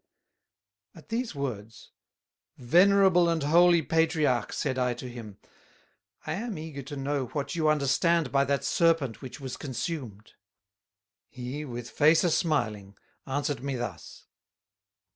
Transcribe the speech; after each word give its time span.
At 0.95 1.09
these 1.09 1.35
words: 1.35 1.91
"Venerable 2.57 3.29
and 3.29 3.43
holy 3.43 3.83
patriarch," 3.83 4.51
said 4.51 4.79
I 4.79 4.95
to 4.95 5.07
him, 5.07 5.37
"I 6.25 6.33
am 6.33 6.57
eager 6.57 6.81
to 6.81 6.95
know 6.95 7.27
what 7.27 7.53
you 7.53 7.69
understand 7.69 8.31
by 8.31 8.43
that 8.45 8.63
Serpent 8.63 9.21
which 9.21 9.39
was 9.39 9.57
consumed." 9.57 10.33
He, 11.29 11.65
with 11.65 11.87
face 11.91 12.23
a 12.23 12.31
smiling, 12.31 12.97
answered 13.27 13.61
me 13.63 13.75
thus 13.75 14.25